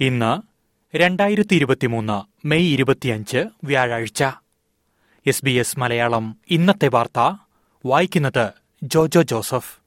ഇന്ന് 0.00 0.42
രണ്ടായിരത്തി 0.96 1.54
ഇരുപത്തിമൂന്ന് 1.54 2.46
മെയ് 2.46 2.72
ഇരുപത്തിയഞ്ച് 2.72 3.44
വ്യാഴാഴ്ച. 3.64 4.24
എസ് 5.26 5.44
ബി 5.44 5.50
എസ് 5.50 5.78
മലയാളം 5.78 6.36
ഇന്നത്തെ 6.50 6.88
വാർത്ത. 6.88 7.36
വായിക്കുന്നത് 7.86 8.52
Jojo 8.82 9.22
Joseph. 9.22 9.78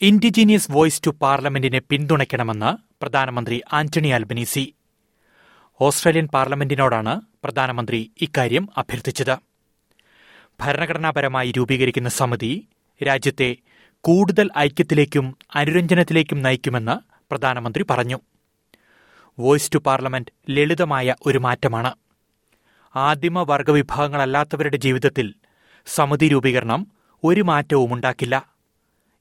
Indigenous 0.00 0.72
voice 0.72 1.02
to 1.06 1.10
പാർലമെന്റിനെ 1.10 1.80
പിന്തുണയ്ക്കണമെന്ന് 1.90 2.76
പ്രധാനമന്ത്രി 3.02 3.62
ആന്റണി 3.72 4.08
അൽബനീസി 4.08 4.74
ഓസ്ട്രേലിയൻ 5.80 6.28
പാർലമെന്റിനോടാണ് 6.28 7.20
പ്രധാനമന്ത്രി 7.44 8.12
ഇക്കാര്യം 8.20 8.68
അഭ്യർത്ഥിച്ചത്. 8.76 9.36
ഭരണഘടനാപരമായി 10.60 11.52
രൂപീകരിക്കുന്ന 11.52 12.08
സമിതി 12.08 12.68
രാജ്യത്തെ 13.06 13.56
കൂടുതൽ 14.00 14.50
ഐക്യത്തിലേക്കും 14.58 15.38
അനുരഞ്ജനത്തിലേക്കും 15.54 16.42
നയിക്കുമെന്ന് 16.42 16.96
പ്രധാനമന്ത്രി 17.30 17.84
പറഞ്ഞു. 17.90 18.20
വോയിസ് 19.38 19.70
ടു 19.74 19.78
പാർലമെന്റ് 19.78 20.32
ലളിതമായ 20.50 21.14
ഒരു 21.26 21.38
മാറ്റമാണ്. 21.38 21.94
ആദിമ 22.96 23.42
വർഗവിഭാഗങ്ങളല്ലാത്തവരുടെ 23.42 24.76
ജീവിതത്തിൽ 24.76 25.34
സമിതി 25.86 26.28
രൂപീകരണം 26.28 26.86
ഒരു 27.24 27.40
മാറ്റവും 27.40 27.94
ഉണ്ടാക്കില്ല. 27.94 28.46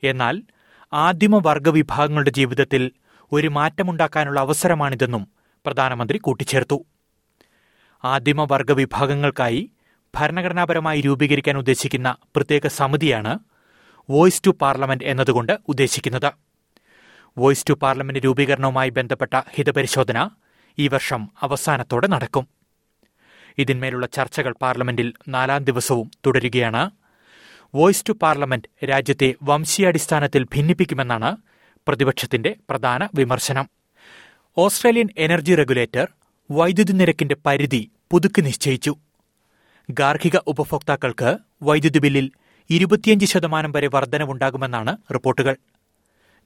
എന്നാൽ 0.03 0.41
ആദിമ 0.93 1.41
വർഗവിഭാഗങ്ങളുടെ 1.45 2.29
ജീവിതത്തിൽ 2.29 2.91
ഒരു 3.31 3.47
മാറ്റമുണ്ടാക്കാനുള്ള 3.47 4.39
അവസരമാണിതെന്നും 4.39 5.27
പ്രധാനമന്ത്രി 5.65 6.17
കൂട്ടിച്ചേർത്തു. 6.17 6.85
ആദിമ 8.03 8.47
വർഗവിഭാഗങ്ങൾക്കായി 8.51 9.71
ഭരണഘടനാപരമായി 10.17 11.01
രൂപീകരിക്കാൻ 11.01 11.57
ഉദ്ദേശിക്കുന്ന 11.57 12.15
പ്രത്യേക 12.35 12.67
സമിതിയാണ് 12.67 13.39
വോയിസ് 14.09 14.43
ടു 14.47 14.51
പാർലമെന്റ് 14.61 15.03
എന്നതുകൊണ്ട് 15.03 15.59
ഉദ്ദേശിക്കുന്നത്. 15.67 16.46
വോയിസ് 17.37 17.65
ടു 17.69 17.73
പാർലമെന്റ് 17.73 18.19
രൂപീകരണവുമായി 18.25 18.89
ബന്ധപ്പെട്ട 18.89 19.41
ഹിതപരിശോധന 19.55 20.29
ഈ 20.79 20.87
വർഷം 20.87 21.29
അവസാനത്തോടെ 21.41 22.07
നടക്കും. 22.07 22.47
ഇതിന്മേലുള്ള 23.57 24.07
ചർച്ചകൾ 24.07 24.53
പാർലമെന്റിൽ 24.61 25.13
നാലാം 25.27 25.63
ദിവസവും 25.63 26.11
തുടരുകയാണ്. 26.25 26.91
വോയിസ് 27.75 28.03
ടു 28.09 28.13
പാർലമെന്റ് 28.21 28.85
രാജ്യത്തെ 28.85 29.35
വംശീയാടിസ്ഥാനത്തിൽ 29.43 30.43
ഭിന്നിപ്പിക്കുമെന്നാണ് 30.43 31.37
പ്രതിപക്ഷത്തിന്റെ 31.87 32.55
പ്രധാന 32.69 33.07
വിമർശനം. 33.15 33.69
ഓസ്ട്രേലിയൻ 34.57 35.07
എനർജി 35.17 35.55
റെഗുലേറ്റർ 35.55 36.07
വൈദ്യുതി 36.51 36.93
നിരക്കിന്റെ 36.93 37.35
പരിധി 37.45 37.91
പുതുക്കി 38.11 38.41
നിശ്ചയിച്ചു. 38.41 38.95
ഗാർഹിക 39.89 40.37
ഉപഭോക്താക്കൾക്ക് 40.47 41.37
വൈദ്യുതി 41.63 41.99
ബില്ലിൽ 41.99 42.31
ഇരുപത്തിയഞ്ച് 42.69 43.25
ശതമാനം 43.25 43.71
വരെ 43.71 43.87
വർധനവുണ്ടാകുമെന്നാണ് 43.93 44.97
റിപ്പോർട്ടുകൾ. 45.13 45.57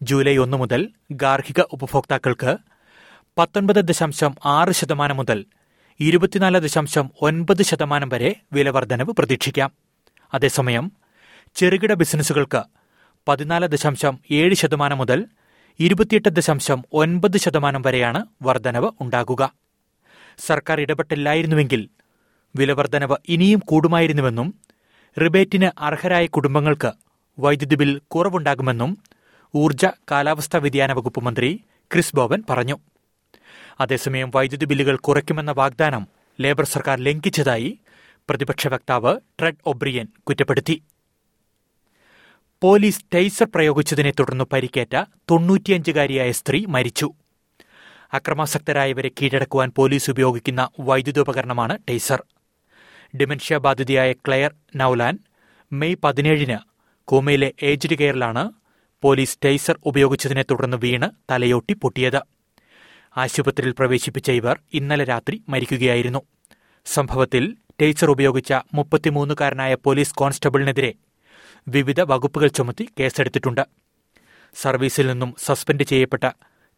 ജൂലൈ 0.02 0.38
ഒന്ന് 0.38 0.58
മുതൽ 0.58 0.90
ഗാർഹിക 1.12 1.62
ഉപഭോക്താക്കൾക്ക് 1.72 2.58
പത്തൊൻപത് 3.38 3.76
ദശാംശം 3.76 4.36
ആറ് 4.46 4.72
ശതമാനം 4.72 5.18
മുതൽ 5.18 5.46
ഇരുപത്തിനാല് 6.00 6.60
ദശാംശം 6.60 7.12
ഒൻപത് 7.22 7.64
ശതമാനം 7.64 8.10
വരെ 8.10 8.36
വില 8.54 8.70
വർധനവ് 8.70 9.12
പ്രതീക്ഷിക്കാം. 9.12 9.72
അതേസമയം 10.34 10.92
ചെറുകിട 11.56 11.94
ബിസിനസ്സുകൾക്ക് 11.94 12.64
പതിനാല് 13.28 13.68
ദശാംശം 13.68 14.20
ഏഴ് 14.32 14.54
ശതമാനം 14.54 14.98
മുതൽ 14.98 15.26
ഇരുപത്തിയെട്ട് 15.80 16.30
ദശാംശം 16.30 16.84
ഒൻപത് 16.94 17.38
ശതമാനം 17.38 17.82
വരെയാണ് 17.82 18.26
വർധനവ് 18.42 18.90
ഉണ്ടാകുക. 19.02 19.54
സർക്കാർ 20.40 20.82
ഇടപെട്ടില്ലായിരുന്നുവെങ്കിൽ 20.82 21.90
വിലവർധനവ് 22.56 23.16
ഇനിയും 23.30 23.60
കൂടുമായിരുന്നുവെന്നും 23.60 24.56
റിബേറ്റിന് 25.22 25.82
അർഹരായ 25.82 26.26
കുടുംബങ്ങൾക്ക് 26.26 26.92
വൈദ്യുതി 27.40 27.76
ബിൽ 27.76 28.02
കുറവുണ്ടാകുമെന്നും 28.08 28.98
ഊർജ 29.56 29.86
കാലാവസ്ഥാ 30.12 30.60
വ്യതിയാന 30.60 30.92
വകുപ്പ് 30.94 31.24
മന്ത്രി 31.24 31.64
ക്രിസ് 31.94 32.16
ബോബൻ 32.16 32.44
പറഞ്ഞു. 32.50 32.80
അതേസമയം 33.80 34.32
വൈദ്യുതി 34.36 34.66
ബില്ലുകൾ 34.66 34.98
കുറയ്ക്കുമെന്ന 34.98 35.52
വാഗ്ദാനം 35.52 36.08
ലേബർ 36.42 36.66
സർക്കാർ 36.66 37.00
ലംഘിച്ചതായി 37.00 37.80
പ്രതിപക്ഷ 38.30 38.68
വക്താവ് 38.68 39.20
ട്രെഡ് 39.40 39.62
ഒബ്രിയൻ 39.66 40.08
കുറ്റപ്പെടുത്തി. 40.28 40.84
പോലീസ് 42.62 43.06
ടൈസർ 43.16 43.48
പ്രയോഗിച്ചതിനെ 43.56 44.12
തുടർന്ന് 44.12 44.44
പരിക്കേറ്റ 44.54 45.04
തൊണ്ണൂറ്റിയഞ്ചുകാരിയായ 45.32 46.32
സ്ത്രീ 46.32 46.66
മരിച്ചു. 46.66 47.14
അക്രമാസക്തരായവരെ 48.14 49.10
കീഴടക്കുവാൻ 49.10 49.72
പോലീസ് 49.76 50.12
ഉപയോഗിക്കുന്ന 50.12 50.70
വൈദ്യുതോപകരണമാണ് 50.80 51.80
ടൈസർ. 51.90 52.24
ഡിമെൻഷ്യ 53.16 53.58
ബാധിതയായ 53.58 54.14
ക്ലെയർ 54.14 54.56
നൌലാൻ 54.76 55.18
മെയ് 55.72 55.96
പതിനേഴിന് 56.04 56.58
കോമയിലെ 57.04 57.54
ഏജ്ഡ് 57.64 57.98
കെയറിലാണ് 57.98 58.52
പോലീസ് 59.04 59.38
ടൈസർ 59.46 59.80
ഉപയോഗിച്ചതിനെ 59.86 60.44
തുടർന്ന് 60.52 60.78
വീണ് 60.78 61.10
തലയോട്ടി 61.32 61.74
പൊട്ടിയത്. 61.74 62.22
ആശുപത്രിയിൽ 63.18 63.74
പ്രവേശിപ്പിച്ച 63.80 64.32
ഇവർ 64.32 64.60
ഇന്നലെ 64.74 65.04
രാത്രി 65.04 65.44
മരിക്കുകയായിരുന്നു. 65.50 66.22
സംഭവത്തിൽ 66.86 67.58
ടൈസർ 67.82 68.10
ഉപയോഗിച്ച 68.12 68.54
മുപ്പത്തിമൂന്നുകാരനായ 68.74 69.74
പോലീസ് 69.76 70.16
കോൺസ്റ്റബിളിനെതിരെ 70.16 70.94
വിവിധ 71.68 72.02
വകുപ്പുകൾ 72.02 72.48
ചുമത്തി 72.48 72.90
കേസെടുത്തിട്ടുണ്ട്. 73.00 73.64
സർവീസിൽ 74.56 75.08
നിന്നും 75.08 75.36
സസ്പെൻഡ് 75.40 75.84
ചെയ്യപ്പെട്ട 75.84 76.26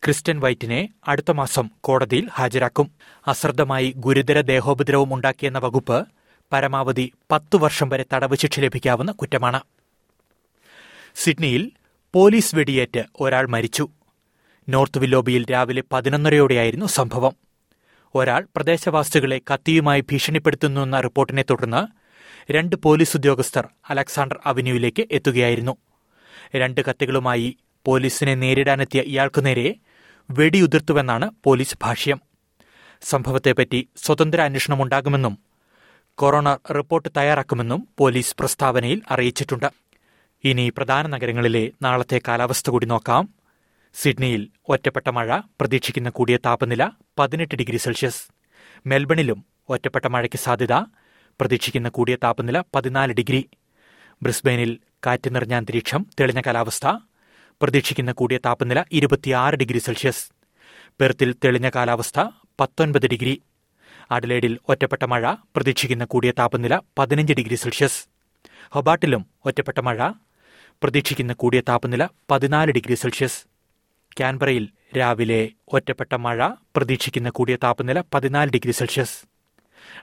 ക്രിസ്റ്റൻ 0.03 0.39
വൈറ്റിനെ 0.39 0.89
അടുത്ത 1.07 1.31
മാസം 1.31 1.69
കോടതിയിൽ 1.81 2.29
ഹാജരാക്കും. 2.31 2.91
അശ്രദ്ധമായി 3.27 3.93
ഗുരുതര 3.95 4.41
ദേഹോപദ്രവം 4.41 5.13
ഉണ്ടാക്കിയെന്ന 5.13 5.59
വകുപ്പ് 5.59 6.07
പരമാവധി 6.51 7.13
പത്തു 7.31 7.57
വർഷം 7.57 7.89
വരെ 7.89 8.05
തടവ് 8.13 8.35
ശിക്ഷ 8.35 8.59
ലഭിക്കാവുന്ന 8.59 9.11
കുറ്റമാണ്. 9.11 9.61
സിഡ്നിയിൽ 11.15 11.71
പോലീസ് 12.13 12.55
വെടിയേറ്റ് 12.55 13.03
ഒരാൾ 13.19 13.47
മരിച്ചു. 13.47 13.89
നോർത്ത് 14.69 14.99
വില്ലോബിയിൽ 14.99 15.51
രാവിലെ 15.51 15.83
പതിനൊന്നരയോടെയായിരുന്നു 15.91 16.85
സംഭവം. 16.85 17.33
ഒരാൾ 18.15 18.47
പ്രദേശവാസികളെ 18.55 19.41
കത്തിയുമായി 19.53 20.01
ഭീഷണിപ്പെടുത്തുന്നുവെന്ന 20.01 20.99
റിപ്പോർട്ടിനെ 20.99 21.45
തുടർന്ന് 21.49 21.87
രണ്ട് 22.51 22.75
പോലീസ് 22.75 23.17
ഉദ്യോഗസ്ഥർ 23.17 23.67
അലക്സാണ്ടർ 23.89 24.39
അവന്യൂവിലേക്ക് 24.45 25.07
എത്തുകയായിരുന്നു. 25.11 25.77
രണ്ട് 26.55 26.81
കത്തികളുമായി 26.81 27.57
പോലീസിനെ 27.85 28.35
നേരിടാനെത്തിയ 28.35 29.01
ഇയാൾക്കു 29.01 29.41
നേരെ 29.41 29.75
വെടിയുതിർത്തുവെന്നാണ് 30.31 31.31
പോലീസ് 31.43 31.77
ഭാഷ്യം. 31.81 32.21
സംഭവത്തെപ്പറ്റി 33.01 33.89
സ്വതന്ത്ര 33.97 34.41
അന്വേഷണം 34.41 34.81
ഉണ്ടാകുമെന്നും 34.81 35.37
കൊറോണ 36.15 36.57
റിപ്പോർട്ട് 36.75 37.09
തയ്യാറാക്കുമെന്നും 37.17 37.87
പോലീസ് 37.97 38.35
പ്രസ്താവനയിൽ 38.39 39.01
അറിയിച്ചിട്ടുണ്ട്. 39.11 39.82
ഇനി 40.45 40.69
പ്രധാന 40.77 41.07
നഗരങ്ങളിലെ 41.07 41.71
നാളത്തെ 41.81 42.21
കാലാവസ്ഥ 42.27 42.69
കൂടി 42.69 42.85
നോക്കാം. 42.85 43.29
സിഡ്നിയിൽ 43.93 44.49
ഒറ്റപ്പെട്ട 44.69 45.09
മഴ 45.09 45.37
പ്രതീക്ഷിക്കുന്ന 45.37 46.09
കൂടിയ 46.09 46.37
താപനില 46.37 46.89
പതിനെട്ട് 47.19 47.55
ഡിഗ്രി 47.55 47.77
സെൽഷ്യസ്. 47.77 48.23
മെൽബണിലും 48.85 49.45
ഒറ്റപ്പെട്ട 49.69 50.07
മഴയ്ക്ക് 50.07 50.37
സാധ്യത 50.37 50.73
പ്രതീക്ഷിക്കുന്ന 51.39 51.89
കൂടിയ 51.89 52.15
താപനില 52.15 52.63
പതിനാല് 52.75 53.13
ഡിഗ്രി. 53.13 53.49
ബ്രിസ്ബെയിനിൽ 54.21 54.79
കാറ്റ് 55.05 55.35
നിറഞ്ഞ 55.35 55.53
അന്തരീക്ഷം 55.53 56.05
തെളിഞ്ഞ 56.19 56.41
കാലാവസ്ഥ 56.45 56.87
പ്രതീക്ഷിക്കുന്ന 57.61 58.11
കൂടിയ 58.11 58.37
താപനില 58.37 58.83
ഇരുപത്തിയാറ് 58.91 59.55
ഡിഗ്രി 59.55 59.77
സെൽഷ്യസ്. 59.77 60.25
പെർത്തിൽ 60.99 61.35
തെളിഞ്ഞ 61.43 61.69
കാലാവസ്ഥ 61.75 62.19
പത്തൊൻപത് 62.59 63.07
ഡിഗ്രി. 63.07 63.41
അഡലേഡിൽ 64.11 64.59
ഒറ്റപ്പെട്ട 64.69 65.03
മഴ 65.03 65.33
പ്രതീക്ഷിക്കുന്ന 65.55 66.05
കൂടിയ 66.05 66.31
താപനില 66.31 66.79
പതിനഞ്ച് 66.99 67.33
ഡിഗ്രി 67.33 67.55
സെൽഷ്യസ്. 67.55 68.07
ഹൊബാട്ടിലും 68.71 69.25
ഒറ്റപ്പെട്ട 69.45 69.79
മഴ 69.79 70.11
പ്രതീക്ഷിക്കുന്ന 70.83 71.33
കൂടിയ 71.33 71.61
താപനില 71.61 72.07
പതിനാല് 72.31 72.71
ഡിഗ്രി 72.71 72.95
സെൽഷ്യസ്. 72.95 73.43
കാൻബറയിൽ 74.19 74.69
രാവിലെ 74.97 75.49
ഒറ്റപ്പെട്ട 75.67 76.15
മഴ 76.15 76.47
പ്രതീക്ഷിക്കുന്ന 76.75 77.29
കൂടിയ 77.29 77.55
താപനില 77.55 78.03
പതിനാല് 78.13 78.51
ഡിഗ്രി 78.51 78.71
സെൽഷ്യസ്. 78.71 79.25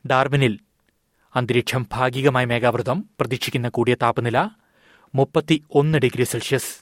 ഡാർബിനിൽ 0.09 0.59
അന്തരീക്ഷം 1.37 1.87
ഭാഗികമായി 1.93 2.47
മേഘാവൃതം 2.47 3.05
പ്രതീക്ഷിക്കുന്ന 3.21 3.69
കൂടിയ 3.69 3.95
താപനില 3.95 4.49
മുപ്പത്തി 5.15 5.65
ഒന്ന് 5.75 5.99
ഡിഗ്രി 5.99 6.25
സെൽഷ്യസ്. 6.25 6.79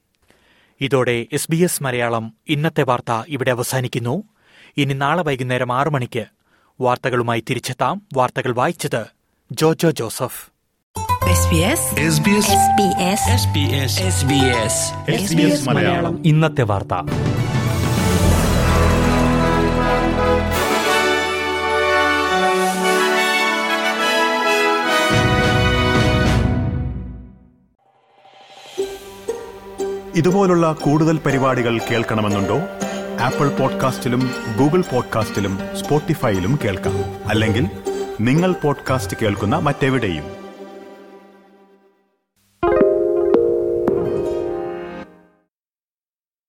ഇതോടെ 0.80 1.26
എസ് 1.32 1.50
ബി 1.50 1.56
എസ് 1.56 1.82
മലയാളം 1.82 2.34
ഇന്നത്തെ 2.48 2.82
വാർത്ത 2.82 3.24
ഇവിടെ 3.28 3.50
അവസാനിക്കുന്നു. 3.50 4.22
ഇനി 4.76 4.94
നാളെ 4.94 5.22
വൈകുന്നേരം 5.22 5.72
ആറു 5.72 5.90
മണിക്ക് 5.90 6.26
വാർത്തകളുമായി 6.80 7.44
തിരിച്ചെത്താം. 7.50 8.02
വാർത്തകൾ 8.14 8.52
വായിച്ചത് 8.52 9.06
ജോജോ 9.52 9.90
ജോസഫ്. 9.90 10.57
മലയാളം. 15.66 16.22
ഇന്നത്തെ 16.26 16.62
വാർത്ത. 16.62 16.94
ഇതുപോലുള്ള 30.14 30.72
കൂടുതൽ 30.72 31.18
പരിപാടികൾ 31.18 31.80
കേൾക്കണമെന്നുണ്ടോ? 31.90 32.60
ആപ്പിൾ 33.20 33.48
പോഡ്കാസ്റ്റിലും 33.48 34.30
ഗൂഗിൾ 34.58 34.84
പോഡ്കാസ്റ്റിലും 34.92 35.58
സ്പോട്ടിഫൈയിലും 35.76 36.58
കേൾക്കാം. 36.64 37.28
അല്ലെങ്കിൽ 37.28 37.66
നിങ്ങൾ 38.20 38.52
പോഡ്കാസ്റ്റ് 38.52 39.16
കേൾക്കുന്ന 39.22 39.56
മറ്റെവിടെയും. 39.56 40.47